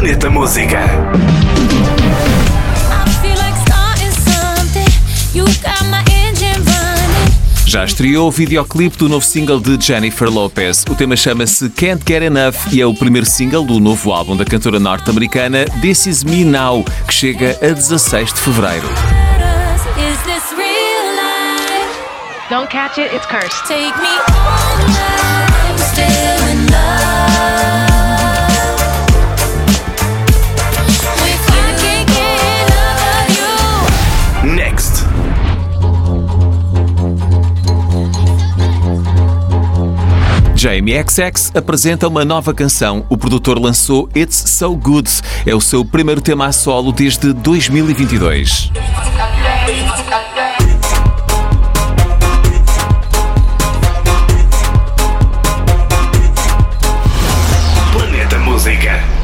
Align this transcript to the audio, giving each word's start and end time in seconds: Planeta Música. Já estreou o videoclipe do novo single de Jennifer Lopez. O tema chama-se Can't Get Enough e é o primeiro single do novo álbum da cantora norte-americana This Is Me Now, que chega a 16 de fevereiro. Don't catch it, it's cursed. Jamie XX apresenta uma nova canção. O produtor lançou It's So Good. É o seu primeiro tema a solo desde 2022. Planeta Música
Planeta 0.00 0.30
Música. 0.30 0.80
Já 7.66 7.84
estreou 7.84 8.28
o 8.28 8.30
videoclipe 8.30 8.96
do 8.96 9.10
novo 9.10 9.26
single 9.26 9.60
de 9.60 9.78
Jennifer 9.78 10.30
Lopez. 10.30 10.86
O 10.88 10.94
tema 10.94 11.16
chama-se 11.16 11.68
Can't 11.68 12.02
Get 12.08 12.22
Enough 12.22 12.72
e 12.72 12.80
é 12.80 12.86
o 12.86 12.94
primeiro 12.94 13.26
single 13.26 13.62
do 13.62 13.78
novo 13.78 14.10
álbum 14.10 14.34
da 14.38 14.46
cantora 14.46 14.80
norte-americana 14.80 15.66
This 15.82 16.06
Is 16.06 16.24
Me 16.24 16.46
Now, 16.46 16.82
que 17.06 17.12
chega 17.12 17.58
a 17.60 17.74
16 17.74 18.32
de 18.32 18.40
fevereiro. 18.40 18.88
Don't 22.48 22.70
catch 22.70 22.96
it, 22.96 23.14
it's 23.14 23.26
cursed. 23.26 23.68
Jamie 40.60 40.94
XX 40.94 41.56
apresenta 41.56 42.06
uma 42.06 42.22
nova 42.22 42.52
canção. 42.52 43.06
O 43.08 43.16
produtor 43.16 43.58
lançou 43.58 44.10
It's 44.14 44.36
So 44.36 44.76
Good. 44.76 45.08
É 45.46 45.54
o 45.54 45.60
seu 45.60 45.82
primeiro 45.86 46.20
tema 46.20 46.48
a 46.48 46.52
solo 46.52 46.92
desde 46.92 47.32
2022. 47.32 48.70
Planeta 57.94 58.38
Música 58.40 59.19